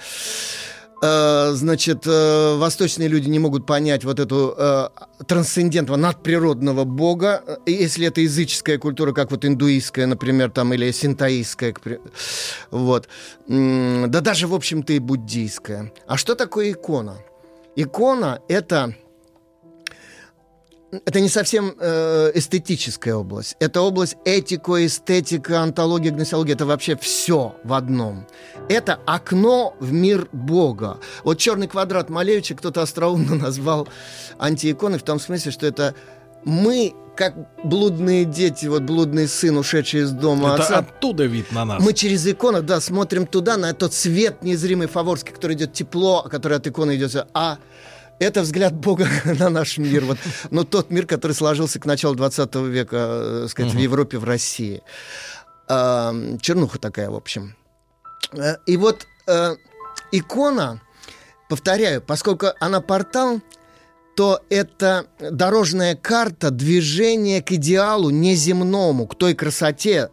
[1.01, 4.89] Э, значит, э, восточные люди не могут понять вот эту э,
[5.27, 11.75] трансцендентного, надприродного бога, если это языческая культура, как вот индуистская, например, там, или синтаистская,
[12.71, 13.09] вот.
[13.47, 15.93] Да даже, в общем-то, и буддийская.
[16.07, 17.19] А что такое икона?
[17.77, 18.95] Икона— это
[20.91, 23.57] это не совсем э, эстетическая область.
[23.61, 26.55] Это область этико, эстетика, антология, гносеология.
[26.55, 28.27] Это вообще все в одном.
[28.69, 30.99] Это окно в мир Бога.
[31.25, 33.89] Вот черный квадрат Малевича кто-то остроумно назвал
[34.39, 35.95] антииконой в том смысле, что это
[36.45, 41.65] мы, как блудные дети, вот блудный сын, ушедший из дома Это отца, оттуда вид на
[41.65, 41.83] нас.
[41.83, 46.57] мы через икону, да, смотрим туда, на тот свет незримый фаворский, который идет тепло, который
[46.57, 47.27] от иконы идет.
[47.35, 47.59] А
[48.19, 50.05] это взгляд Бога на наш мир.
[50.05, 50.19] Вот,
[50.51, 54.83] но тот мир, который сложился к началу 20 века, э, сказать, в Европе, в России.
[55.69, 57.55] А, чернуха такая, в общем.
[58.33, 59.57] Э, И вот э,
[60.13, 60.81] икона,
[61.49, 63.41] повторяю, поскольку она портал,
[64.17, 70.11] то это дорожная карта движения к идеалу неземному, к той красоте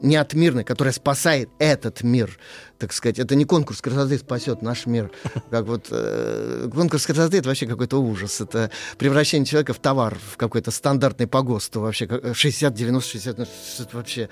[0.00, 2.38] неотмирной, которая спасает этот мир.
[2.78, 5.10] Так сказать, это не конкурс красоты спасет наш мир.
[5.50, 8.40] Как вот э, конкурс красоты это вообще какой-то ужас.
[8.40, 12.06] Это превращение человека в товар, в какой-то стандартный по ГОСТу вообще.
[12.06, 14.28] как- 60, 90, 60, ну, что это вообще.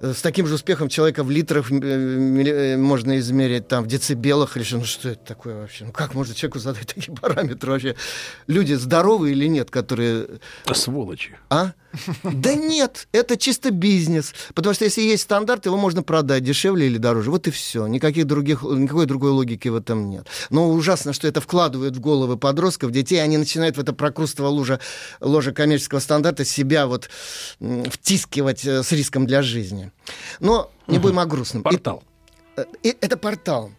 [0.00, 4.56] Э, С таким же успехом человека в литрах э, э, можно измерить, там, в децибелах
[4.56, 4.78] или что.
[4.78, 5.84] Ну что это такое вообще?
[5.84, 7.94] Ну как можно человеку задать такие параметры вообще?
[8.48, 10.26] Люди здоровые или нет, которые
[10.74, 11.36] Сволочи.
[11.50, 11.72] а?
[12.24, 14.34] Да нет, это чисто бизнес.
[14.54, 17.30] Потому что если есть стандарт, его можно продать дешевле или дороже.
[17.30, 17.75] Вот и все.
[17.84, 20.26] Никаких других, никакой другой логики в этом нет.
[20.48, 24.80] Но ужасно, что это вкладывают в головы подростков, детей, они начинают в это прокрустово лужа,
[25.20, 27.10] ложа коммерческого стандарта себя вот
[27.60, 29.92] втискивать э, с риском для жизни.
[30.40, 31.60] Но не будем о грустном.
[31.60, 32.02] И- Портал.
[32.56, 33.70] Э, и это портал.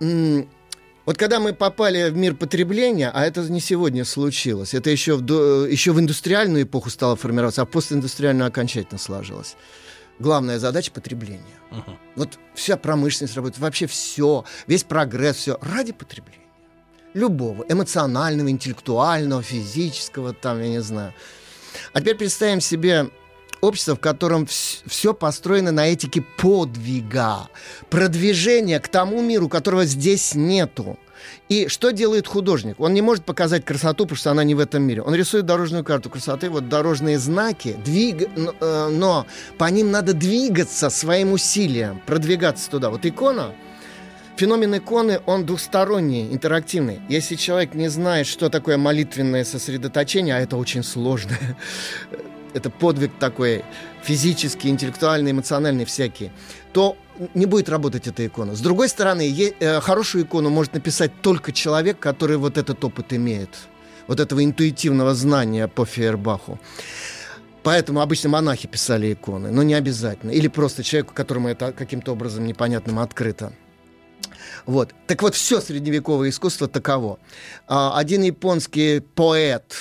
[0.00, 5.20] Вот когда мы попали в мир потребления, а это не сегодня случилось, это еще в,
[5.20, 9.54] до- еще в индустриальную эпоху стало формироваться, а в постиндустриальную окончательно сложилось.
[10.18, 11.42] Главная задача потребления.
[12.14, 16.44] Вот вся промышленность работает, вообще все, весь прогресс, все ради потребления.
[17.12, 21.14] Любого, эмоционального, интеллектуального, физического, там, я не знаю.
[21.92, 23.10] А теперь представим себе
[23.60, 27.48] общество, в котором все построено на этике подвига,
[27.90, 30.98] продвижения к тому миру, которого здесь нету.
[31.48, 32.80] И что делает художник?
[32.80, 35.02] Он не может показать красоту, потому что она не в этом мире.
[35.02, 38.28] Он рисует дорожную карту красоты, вот дорожные знаки, двиг...
[38.36, 39.26] но, э, но
[39.58, 42.90] по ним надо двигаться своим усилием, продвигаться туда.
[42.90, 43.54] Вот икона,
[44.36, 47.00] Феномен иконы, он двусторонний, интерактивный.
[47.08, 51.32] Если человек не знает, что такое молитвенное сосредоточение, а это очень сложно,
[52.52, 53.64] это подвиг такой
[54.02, 56.30] физический, интеллектуальный, эмоциональный всякий,
[56.74, 56.98] то
[57.34, 58.54] не будет работать эта икона.
[58.54, 63.12] С другой стороны, е- э, хорошую икону может написать только человек, который вот этот опыт
[63.12, 63.50] имеет,
[64.06, 66.58] вот этого интуитивного знания по Фейербаху.
[67.62, 70.30] Поэтому обычно монахи писали иконы, но не обязательно.
[70.30, 73.52] Или просто человеку, которому это каким-то образом непонятным открыто.
[74.66, 74.94] Вот.
[75.06, 77.18] Так вот, все средневековое искусство таково.
[77.68, 79.74] А, Один японский поэт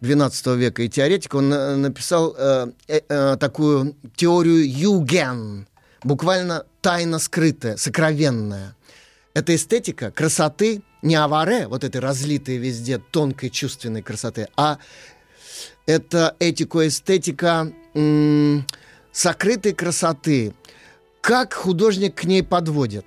[0.00, 5.66] XII века и теоретик, он э, написал э, э, такую теорию юген,
[6.04, 8.76] буквально тайно скрытая, сокровенная.
[9.34, 14.78] Это эстетика красоты, не аваре, вот этой разлитой везде тонкой чувственной красоты, а
[15.86, 18.66] это этико-эстетика м,
[19.12, 20.54] сокрытой красоты.
[21.20, 23.06] Как художник к ней подводит?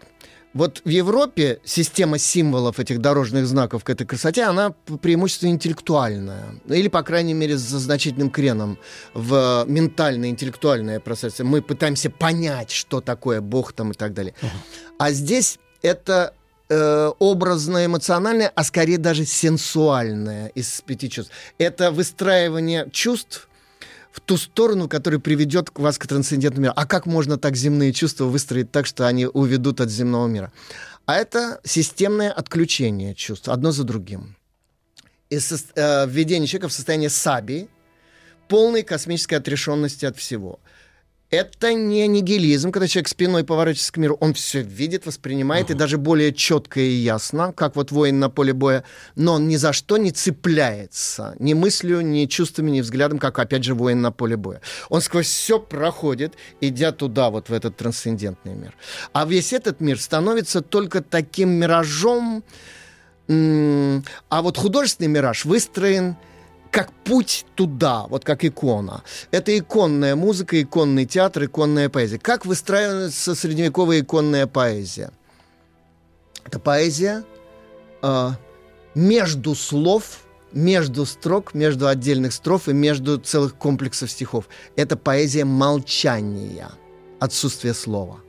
[0.54, 6.56] Вот в Европе система символов этих дорожных знаков к этой красоте, она преимущественно интеллектуальная.
[6.68, 8.78] Или, по крайней мере, со значительным креном
[9.16, 11.44] в ментальное, интеллектуальное пространство.
[11.44, 14.36] Мы пытаемся понять, что такое Бог там и так далее.
[15.00, 16.36] А здесь это
[16.70, 21.34] э, образное, эмоциональное, а скорее даже сенсуальное из пяти чувств.
[21.58, 23.50] Это выстраивание чувств
[24.14, 26.74] в ту сторону, которая приведет вас к трансцендентному миру.
[26.76, 30.52] А как можно так земные чувства выстроить так, что они уведут от земного мира?
[31.06, 34.36] А это системное отключение чувств, одно за другим.
[35.32, 37.68] И сос- э, введение человека в состояние саби,
[38.48, 40.60] полной космической отрешенности от всего.
[41.34, 45.98] Это не нигилизм, когда человек спиной поворачивается к миру, он все видит, воспринимает, и даже
[45.98, 48.84] более четко и ясно, как вот воин на поле боя,
[49.16, 53.64] но он ни за что не цепляется, ни мыслью, ни чувствами, ни взглядом, как, опять
[53.64, 54.62] же, воин на поле боя.
[54.90, 58.76] Он сквозь все проходит, идя туда, вот в этот трансцендентный мир.
[59.12, 62.44] А весь этот мир становится только таким миражом,
[63.28, 66.16] а вот художественный мираж выстроен
[66.74, 69.04] как путь туда, вот как икона.
[69.30, 72.18] Это иконная музыка, иконный театр, иконная поэзия.
[72.18, 75.12] Как выстраивается средневековая иконная поэзия?
[76.44, 77.24] Это поэзия
[78.02, 78.30] э,
[78.96, 84.46] между слов, между строк, между отдельных строф и между целых комплексов стихов.
[84.76, 86.70] Это поэзия молчания,
[87.20, 88.20] отсутствие слова.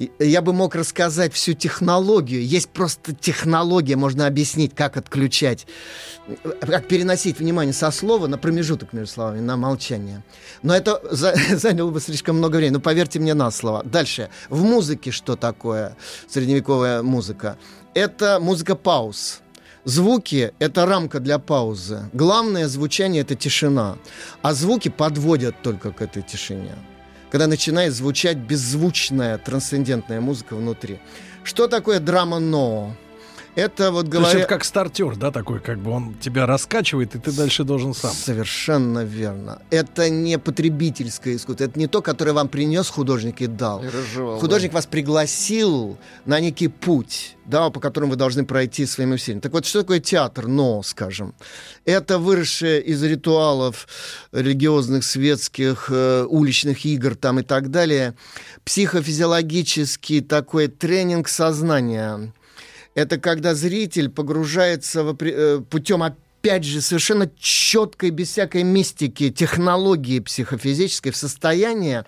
[0.00, 2.42] И Я бы мог рассказать всю технологию.
[2.42, 5.66] Есть просто технология, можно объяснить, как отключать,
[6.60, 10.24] как переносить внимание со слова на промежуток между словами, на молчание.
[10.62, 12.76] Но это за- заняло бы слишком много времени.
[12.76, 13.82] Ну, поверьте мне на слово.
[13.84, 14.30] Дальше.
[14.48, 15.94] В музыке что такое
[16.28, 17.58] средневековая музыка?
[17.92, 19.40] Это музыка пауз.
[19.84, 22.08] Звуки— это рамка для паузы.
[22.14, 23.98] Главное звучание— это тишина.
[24.40, 26.74] А звуки подводят только к этой тишине
[27.30, 30.98] когда начинает звучать беззвучная трансцендентная музыка внутри.
[31.44, 32.94] Что такое драма но?
[33.56, 34.38] Это вот То есть говоря...
[34.40, 38.12] это как стартер, да, такой, как бы он тебя раскачивает, и ты дальше должен сам.
[38.12, 39.60] Совершенно верно.
[39.70, 41.64] Это не потребительское искусство.
[41.64, 43.82] Это не то, которое вам принес художник и дал.
[43.82, 49.14] И разжевал, Художник вас пригласил на некий путь, да, по которому вы должны пройти своими
[49.14, 49.40] усилиями.
[49.40, 51.34] Так вот, что такое театр, но, скажем?
[51.84, 53.88] Это выросшее из ритуалов
[54.32, 58.14] религиозных, светских, э, уличных игр там и так далее,
[58.64, 62.32] психофизиологический такой тренинг сознания.
[62.94, 70.20] Это когда зритель погружается в э, путем опять же, совершенно четкой, без всякой мистики, технологии
[70.20, 72.06] психофизической в состояние,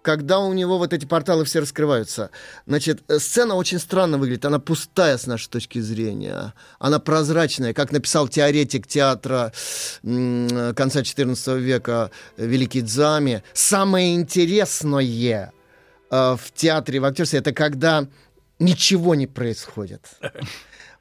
[0.00, 2.30] когда у него вот эти порталы все раскрываются.
[2.66, 4.44] Значит, э, сцена очень странно выглядит.
[4.46, 6.54] Она пустая с нашей точки зрения.
[6.78, 9.52] Она прозрачная, как написал теоретик театра
[10.02, 13.42] м, конца XIV века э, Великий Дзами.
[13.52, 15.52] Самое интересное
[16.10, 18.08] э, в театре, в актерстве, это когда
[18.64, 20.02] ничего не происходит.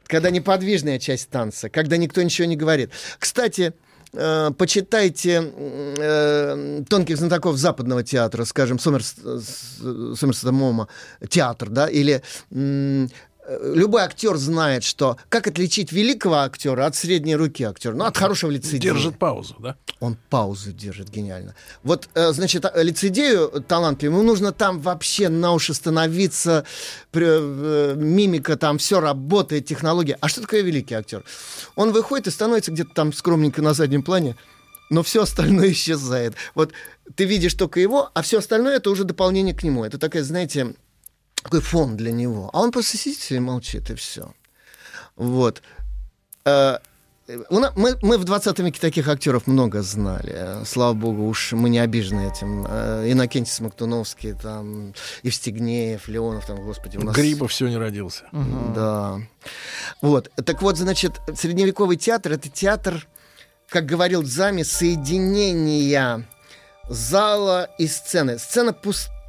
[0.06, 2.92] Когда неподвижная часть танца, когда никто ничего не говорит.
[3.20, 3.74] Кстати,
[4.14, 5.52] э, почитайте
[5.98, 10.88] э, тонких знатоков западного театра, скажем, Сомерс, с- Сомерсета Мома,
[11.30, 12.22] театр, да, или
[12.52, 13.08] э,
[13.48, 18.52] любой актер знает, что как отличить великого актера от средней руки актера, ну, от хорошего
[18.52, 18.94] лицедея.
[18.94, 19.76] Держит паузу, да?
[20.00, 21.56] Он паузу держит гениально.
[21.84, 26.66] Вот, э, значит, а, лицедею талантливому нужно там вообще на уши становиться,
[27.14, 30.18] э, мимика там, все работает, технология.
[30.22, 31.24] А что такое великий актер?
[31.76, 34.36] Он выходит и становится где-то там скромненько на заднем плане,
[34.90, 36.36] но все остальное исчезает.
[36.56, 36.72] Вот
[37.16, 39.84] ты видишь только его, а все остальное это уже дополнение к нему.
[39.84, 40.76] Это такая, знаете,
[41.44, 42.50] такой фон для него.
[42.54, 44.34] А он просто сидит и молчит, и все.
[45.16, 45.62] Вот.
[46.46, 46.78] Э,
[47.50, 50.66] мы, мы в 20 веке таких актеров много знали.
[50.66, 52.66] Слава богу, уж мы не обижены этим.
[52.68, 57.16] Э, Иннокентий Смоктуновский, там, Евстигнеев, Леонов, там, господи, у нас...
[57.16, 58.26] Грибов все не родился.
[58.76, 59.20] Да.
[60.02, 60.32] Вот.
[60.46, 63.08] Так вот, значит, средневековый театр— это театр,
[63.70, 66.26] как говорил Зами, соединения
[66.90, 68.38] зала и сцены.
[68.38, 68.74] Сцена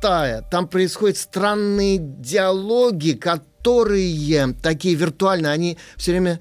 [0.04, 0.42] пустая.
[0.42, 5.52] Там происходят странные диалоги, которые такие виртуальные.
[5.52, 6.40] Они все время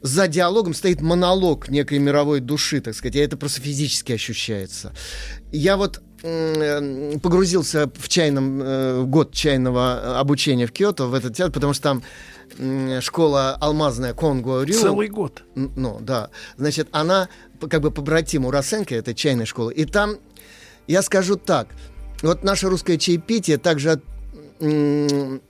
[0.00, 4.94] за диалогом стоит монолог некой мировой души, так сказать, и это просто физически ощущается.
[5.52, 11.52] Я вот э, погрузился в чайном э, год чайного обучения в Киото в этот театр,
[11.52, 12.02] потому что там
[13.02, 14.72] школа алмазная Конго Рю.
[14.72, 15.42] Целый год.
[15.54, 16.30] Ну, да.
[16.56, 17.28] Значит, она
[17.68, 19.74] как бы побратим у Росенко, этой чайной школы.
[19.74, 20.16] И там,
[20.86, 21.68] я скажу так,
[22.22, 24.04] вот наше русское чаепитие также от-
[24.60, 25.40] м,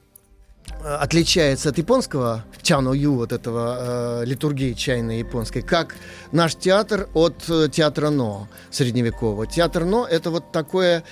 [0.85, 5.97] отличается от японского чано ю, вот этого э, литургии чайной японской, как
[6.33, 9.47] наш театр от э, театра но средневекового.
[9.47, 11.03] Театр но это вот такое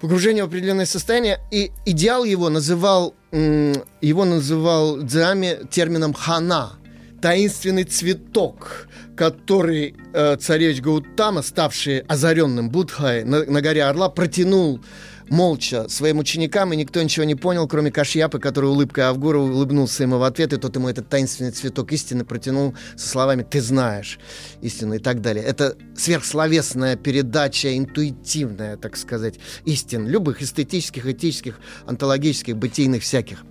[0.00, 6.72] погружение в определенное состояние, и идеал его называл, его называл Дзами термином хана,
[7.20, 14.80] таинственный цветок, который э, царевич Гаутама, ставший озаренным Будхой на, на горе Орла, протянул
[15.28, 20.18] молча своим ученикам, и никто ничего не понял, кроме Кашьяпы, который улыбкой Авгура улыбнулся ему
[20.18, 24.18] в ответ, и тот ему этот таинственный цветок истины протянул со словами «ты знаешь
[24.60, 25.44] истину» и так далее.
[25.44, 33.44] Это сверхсловесная передача, интуитивная, так сказать, истин, любых эстетических, этических, онтологических, бытийных всяких.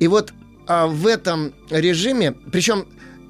[0.00, 0.32] И вот
[0.66, 2.86] а, в этом режиме, причем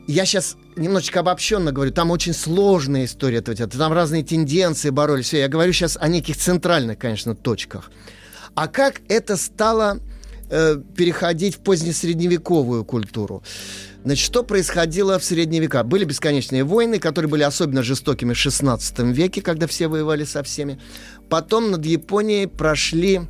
[0.07, 5.49] я сейчас немножечко обобщенно говорю, там очень сложная история там разные тенденции боролись, все, я
[5.49, 7.91] говорю сейчас о неких центральных, конечно, точках.
[8.55, 9.99] А как это стало
[10.49, 13.43] э, переходить в позднесредневековую культуру?
[14.05, 15.83] Значит, что происходило в средние века?
[15.83, 20.79] Были бесконечные войны, которые были особенно жестокими в 16 веке, когда все воевали со всеми.
[21.29, 23.23] Потом над Японией прошли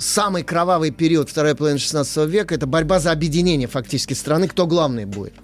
[0.00, 5.04] самый кровавый период второй половины 16 века это борьба за объединение фактически страны, кто главный
[5.04, 5.34] будет.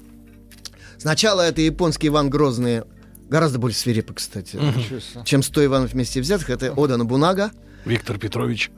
[0.99, 2.85] Сначала это японские Иван Грозные,
[3.29, 5.25] гораздо более свирепы, кстати, mm-hmm.
[5.25, 6.51] чем 100 Иванов вместе взятых.
[6.51, 7.51] Это Ода Набунага.
[7.85, 8.71] Виктор Петрович,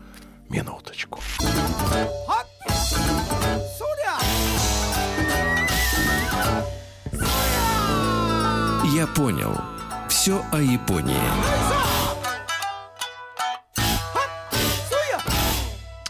[0.48, 1.20] минуточку.
[8.94, 9.54] Я понял.
[10.08, 11.77] Все о Японии.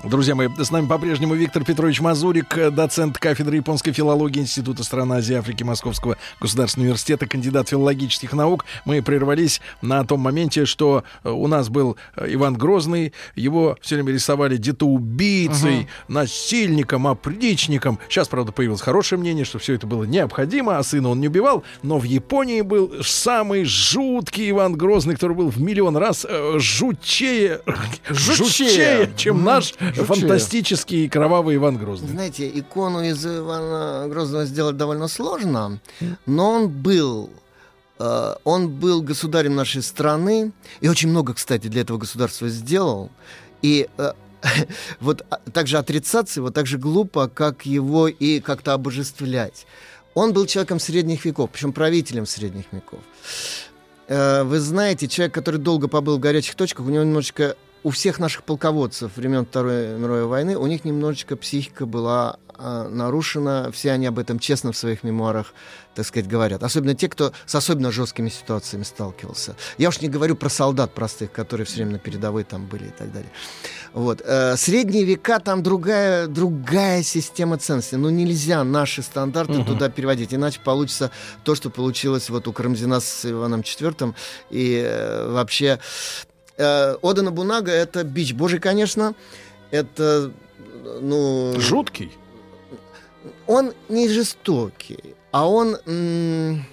[0.04, 5.10] Друзья мои, с нами по-прежнему Виктор Петрович Мазурик, э, доцент кафедры японской филологии Института стран
[5.12, 8.64] Азии и Африки Московского государственного университета, кандидат филологических наук.
[8.84, 13.96] Мы прервались на том моменте, что э, у нас был э, Иван Грозный, его все
[13.96, 15.88] время рисовали детоубийцей, угу.
[16.06, 17.98] насильником, опричником.
[18.08, 21.64] Сейчас, правда, появилось хорошее мнение, что все это было необходимо, а сына он не убивал,
[21.82, 26.24] но в Японии был самый жуткий Иван Грозный, который был в миллион раз
[26.54, 27.62] жутчее,
[28.08, 32.08] жутчее, чем наш фантастический кровавый Иван Грозный.
[32.08, 35.80] Знаете, икону из Ивана Грозного сделать довольно сложно,
[36.26, 37.30] но он был
[37.98, 43.10] э, он был государем нашей страны и очень много, кстати, для этого государства сделал.
[43.62, 44.12] И э,
[45.00, 49.66] вот а, так же отрицаться его так же глупо, как его и как-то обожествлять.
[50.14, 53.00] Он был человеком средних веков, причем правителем средних веков.
[54.08, 58.18] Э, вы знаете, человек, который долго побыл в горячих точках, у него немножечко у всех
[58.18, 63.70] наших полководцев времен Второй мировой войны, у них немножечко психика была э, нарушена.
[63.72, 65.54] Все они об этом честно в своих мемуарах,
[65.94, 66.62] так сказать, говорят.
[66.62, 69.56] Особенно те, кто с особенно жесткими ситуациями сталкивался.
[69.78, 72.92] Я уж не говорю про солдат простых, которые все время на передовой там были и
[72.98, 73.30] так далее.
[73.92, 74.22] Вот.
[74.24, 77.96] Э, средние века там другая, другая система ценностей.
[77.96, 79.64] Но ну, нельзя наши стандарты угу.
[79.64, 81.10] туда переводить, иначе получится
[81.44, 84.14] то, что получилось вот у Карамзина с Иваном IV.
[84.50, 85.78] И э, вообще
[86.58, 89.14] Э, Ода Набунага— это бич божий, конечно.
[89.70, 90.32] Это,
[91.00, 91.54] ну...
[91.58, 92.10] Жуткий?
[93.46, 95.76] Он не жестокий, а он...
[95.86, 96.64] М-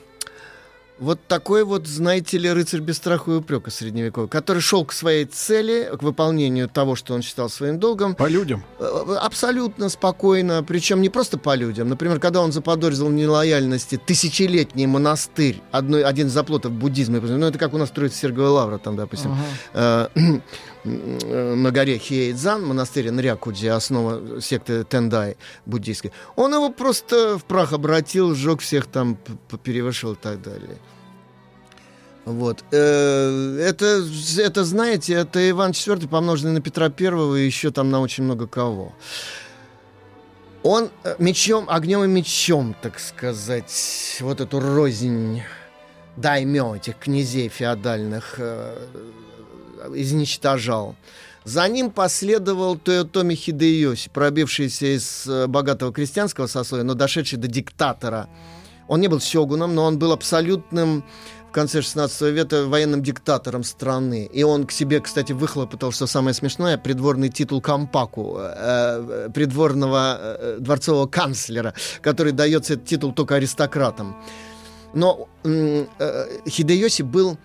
[1.00, 5.26] вот такой вот, знаете ли, рыцарь без страха и упрека средневековый, который шел к своей
[5.26, 8.16] цели, к выполнению того, что он считал своим долгом.
[8.16, 8.64] По людям?
[8.80, 11.90] Э, абсолютно спокойно, причем не просто по людям.
[11.90, 17.60] Например, когда он заподозрил в нелояльности тысячелетний монастырь, одной, один из заплотов буддизма, ну это
[17.60, 19.36] как у нас строится Сергиева Лавра, там, допустим,
[19.74, 20.42] uh-huh.
[20.86, 27.74] э, на горе Хиэйдзан, монастырь Нрякуджи, основа секты Тендай буддийской, он его просто в прах
[27.74, 29.18] обратил, сжег всех там,
[29.64, 30.78] перевышил и так далее.
[32.26, 32.64] Вот.
[32.72, 34.04] Э, это,
[34.40, 38.48] это, знаете, это Иван IV, помноженный на Петра I и еще там на очень много
[38.48, 38.94] кого.
[40.64, 45.44] Он э, мечом, огнем и мечом, так сказать, вот эту рознь
[46.18, 48.40] даймё, этих князей феодальных
[49.94, 50.96] изничтожал.
[51.44, 58.28] За ним последовал Тойотоми Хидеоси, пробившийся из богатого крестьянского сословия, но дошедший до диктатора.
[58.88, 61.04] Он не был сёгуном, но он был абсолютным
[61.56, 64.30] конце 16 века военным диктатором страны.
[64.34, 70.58] И он к себе, кстати, выхлопотал, что самое смешное, придворный титул Кампаку, э, придворного э,
[70.60, 74.18] дворцового канцлера, который дается этот титул только аристократам.
[74.94, 75.86] Но э,
[76.46, 77.38] Хидеоси был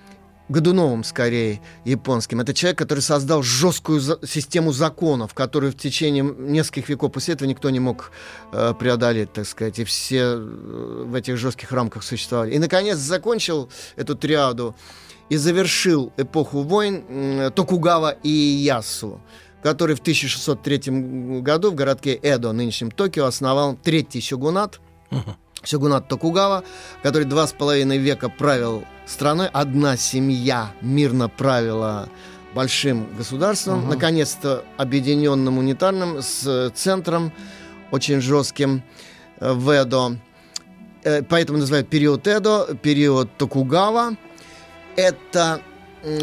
[0.50, 2.40] Годуновым, скорее, японским.
[2.40, 7.48] Это человек, который создал жесткую за- систему законов, которую в течение нескольких веков после этого
[7.48, 8.10] никто не мог
[8.52, 9.78] э, преодолеть, так сказать.
[9.78, 12.52] И все э, в этих жестких рамках существовали.
[12.52, 14.74] И, наконец, закончил эту триаду
[15.28, 19.20] и завершил эпоху войн э, Токугава и Ясу
[19.62, 24.80] который в 1603 году в городке Эдо, нынешнем Токио, основал третий сёгунат,
[25.10, 25.34] uh-huh.
[25.62, 26.64] сёгунат Токугава,
[27.02, 29.48] который два с половиной века правил страной.
[29.48, 32.08] Одна семья мирно правила
[32.54, 33.88] большим государством, угу.
[33.88, 37.32] наконец-то объединенным унитарным, с центром
[37.90, 38.82] очень жестким
[39.38, 40.16] э, в Эдо.
[41.04, 44.16] Э, поэтому называют период Эдо, период Токугава.
[44.96, 45.60] Это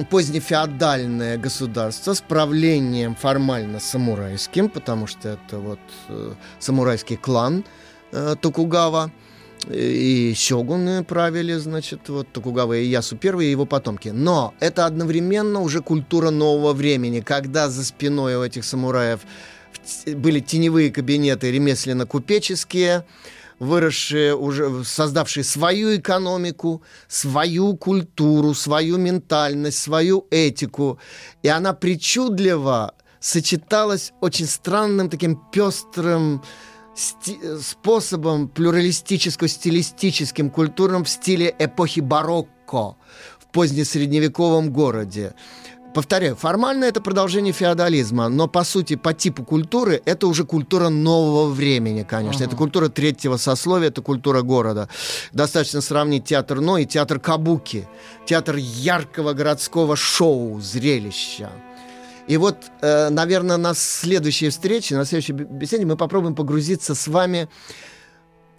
[0.10, 5.80] позднефеодальное государство с правлением формально самурайским, потому что это вот
[6.10, 7.64] э, самурайский клан
[8.12, 9.12] э, Токугава
[9.70, 14.10] и сёгуны правили, значит, вот Токугава и Ясу первые и его потомки.
[14.10, 19.22] Но это одновременно уже культура нового времени, когда за спиной у этих самураев
[20.16, 23.04] были теневые кабинеты ремесленно-купеческие,
[23.60, 31.00] выросшие, уже создавшие свою экономику, свою культуру, свою ментальность, свою этику.
[31.42, 36.44] И она причудливо сочеталась очень странным таким пестрым
[36.98, 42.96] способом плюралистическо-стилистическим, культурным в стиле эпохи барокко
[43.40, 45.36] в позднесредневековом городе.
[45.94, 51.50] Повторяю, формально это продолжение феодализма, но по сути, по типу культуры, это уже культура нового
[51.50, 52.44] времени, конечно.
[52.44, 52.48] Uh-huh.
[52.48, 54.90] Это культура третьего сословия, это культура города.
[55.34, 57.88] Достаточно сравнить театр Но и театр Кабуки.
[58.28, 61.50] Театр яркого городского шоу, зрелища.
[62.28, 67.48] И вот, э, наверное, на следующей встрече, на следующей беседе мы попробуем погрузиться с вами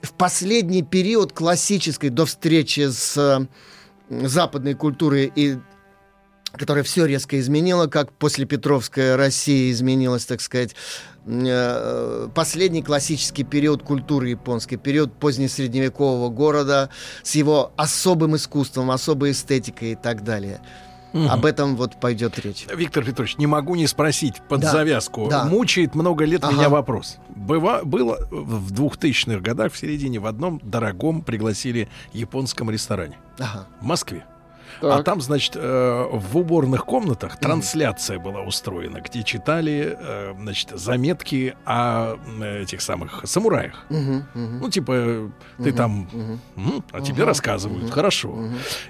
[0.03, 3.47] в последний период классической до встречи с
[4.09, 5.59] западной культуры и
[6.53, 10.75] которая все резко изменила, как после Петровская Россия изменилась, так сказать,
[11.27, 16.89] э, последний классический период культуры японской, период позднесредневекового города
[17.23, 20.61] с его особым искусством, особой эстетикой и так далее.
[21.13, 21.29] Угу.
[21.29, 22.67] Об этом вот пойдет речь.
[22.75, 25.29] Виктор Петрович, не могу не спросить под Да, завязку.
[25.31, 25.45] да.
[25.45, 26.53] Мучает много лет Ага.
[26.55, 27.17] меня вопрос.
[27.31, 33.67] Быва, было в 2000-х годах, в середине, в одном дорогом пригласили японском ресторане Ага.
[33.81, 34.25] в Москве.
[34.81, 35.05] А Так.
[35.05, 42.17] там, значит, э, в уборных комнатах трансляция была устроена, где читали, э, значит, заметки о
[42.63, 43.85] этих самых самураях.
[43.89, 44.59] Мгм, мгм.
[44.61, 45.31] Ну, типа,
[45.63, 46.41] ты там, мгм.
[46.57, 48.29] м, а тебе рассказывают, хорошо.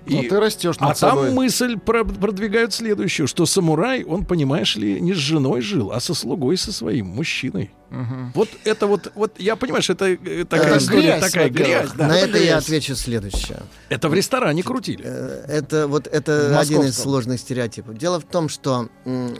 [0.06, 1.30] Но И- ты растешь а над там собой.
[1.32, 6.14] мысль про- продвигают следующую, что самурай, он, понимаешь ли, не с женой жил, а со
[6.14, 7.70] слугой, со своим мужчиной.
[7.90, 8.32] Мгм.
[8.34, 11.90] Вот это вот, вот я понимаю, что это э, такая Это история, грязь, такая грязь.
[11.96, 12.08] да.
[12.08, 12.64] На это это я грязь.
[12.64, 13.60] отвечу следующее.
[13.88, 15.02] Это в ресторане крутили.
[15.06, 17.98] Э, Это вот это один из сложных стереотипов.
[17.98, 18.88] Дело в том, что,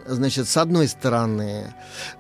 [0.06, 1.74] значит, с одной стороны,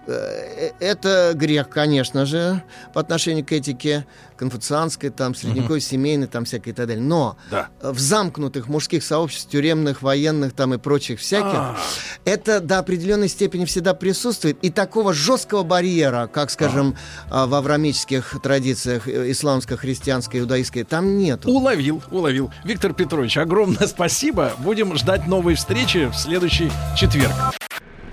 [0.06, 2.62] э, это грех, конечно же,
[2.94, 4.06] по отношению к этике
[4.38, 7.02] конфуцианской, там, средневековой, семейной, там, всякой и так далее.
[7.02, 7.68] Но Да.
[7.82, 11.76] в замкнутых мужских сообществах, тюремных, военных, там, и прочих всяких, А.
[12.24, 14.58] это до определенной степени всегда присутствует.
[14.62, 16.96] И такого жесткого барьера, как, скажем,
[17.30, 21.50] а, в аврамических традициях э, исламско-христианской, иудаистской, там нету.
[21.50, 22.50] Уловил, уловил.
[22.64, 24.52] Виктор Петрович, огромное спасибо.
[24.58, 27.32] Будем ждать новой встречи в следующий четверг.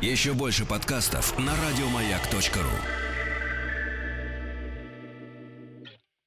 [0.01, 3.14] Еще больше подкастов на радиомаяк.ру.